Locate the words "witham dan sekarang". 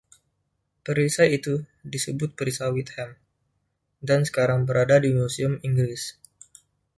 2.75-4.61